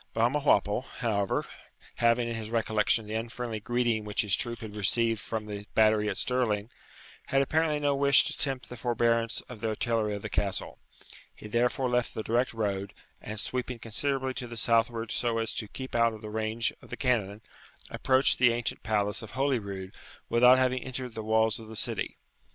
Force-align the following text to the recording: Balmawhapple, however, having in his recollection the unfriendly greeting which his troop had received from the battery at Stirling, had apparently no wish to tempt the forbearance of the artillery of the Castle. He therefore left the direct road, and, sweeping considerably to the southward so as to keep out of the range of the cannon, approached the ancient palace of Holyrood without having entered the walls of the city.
Balmawhapple, 0.15 0.81
however, 1.01 1.45
having 1.97 2.27
in 2.27 2.33
his 2.33 2.49
recollection 2.49 3.05
the 3.05 3.13
unfriendly 3.13 3.59
greeting 3.59 4.03
which 4.03 4.21
his 4.21 4.35
troop 4.35 4.61
had 4.61 4.75
received 4.75 5.19
from 5.21 5.45
the 5.45 5.67
battery 5.75 6.09
at 6.09 6.17
Stirling, 6.17 6.71
had 7.27 7.43
apparently 7.43 7.79
no 7.79 7.93
wish 7.93 8.23
to 8.23 8.35
tempt 8.35 8.67
the 8.69 8.75
forbearance 8.75 9.41
of 9.41 9.61
the 9.61 9.67
artillery 9.67 10.15
of 10.15 10.23
the 10.23 10.27
Castle. 10.41 10.79
He 11.35 11.47
therefore 11.47 11.87
left 11.87 12.15
the 12.15 12.23
direct 12.23 12.51
road, 12.51 12.95
and, 13.21 13.39
sweeping 13.39 13.77
considerably 13.77 14.33
to 14.33 14.47
the 14.47 14.57
southward 14.57 15.11
so 15.11 15.37
as 15.37 15.53
to 15.53 15.67
keep 15.67 15.93
out 15.93 16.13
of 16.13 16.23
the 16.23 16.31
range 16.31 16.73
of 16.81 16.89
the 16.89 16.97
cannon, 16.97 17.41
approached 17.91 18.39
the 18.39 18.51
ancient 18.53 18.81
palace 18.81 19.21
of 19.21 19.33
Holyrood 19.33 19.93
without 20.29 20.57
having 20.57 20.83
entered 20.83 21.13
the 21.13 21.21
walls 21.21 21.59
of 21.59 21.67
the 21.67 21.75
city. 21.75 22.17